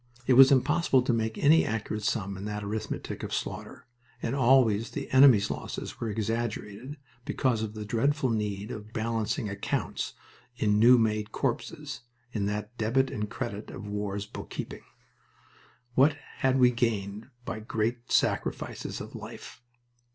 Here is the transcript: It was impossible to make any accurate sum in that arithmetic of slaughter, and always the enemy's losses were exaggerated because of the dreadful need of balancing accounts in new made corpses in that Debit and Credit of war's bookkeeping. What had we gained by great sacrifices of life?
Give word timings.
It 0.25 0.33
was 0.33 0.51
impossible 0.51 1.03
to 1.03 1.13
make 1.13 1.37
any 1.37 1.63
accurate 1.63 2.01
sum 2.01 2.35
in 2.35 2.45
that 2.45 2.63
arithmetic 2.63 3.21
of 3.21 3.31
slaughter, 3.31 3.85
and 4.19 4.33
always 4.35 4.89
the 4.89 5.07
enemy's 5.11 5.51
losses 5.51 5.99
were 5.99 6.09
exaggerated 6.09 6.97
because 7.23 7.61
of 7.61 7.75
the 7.75 7.85
dreadful 7.85 8.31
need 8.31 8.71
of 8.71 8.93
balancing 8.93 9.47
accounts 9.47 10.15
in 10.55 10.79
new 10.79 10.97
made 10.97 11.31
corpses 11.31 11.99
in 12.31 12.47
that 12.47 12.75
Debit 12.79 13.11
and 13.11 13.29
Credit 13.29 13.69
of 13.69 13.85
war's 13.85 14.25
bookkeeping. 14.25 14.81
What 15.93 16.13
had 16.37 16.57
we 16.57 16.71
gained 16.71 17.29
by 17.45 17.59
great 17.59 18.11
sacrifices 18.11 19.01
of 19.01 19.13
life? 19.13 19.61